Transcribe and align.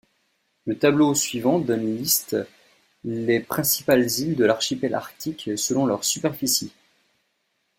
Le 0.65 0.79
tableau 0.79 1.13
suivant 1.13 1.59
donne 1.59 1.95
liste 1.95 2.35
les 3.03 3.39
principales 3.39 4.07
îles 4.19 4.35
de 4.35 4.45
l'archipel 4.45 4.95
Arctique 4.95 5.51
selon 5.55 5.85
leur 5.85 6.03
superficie. 6.03 6.73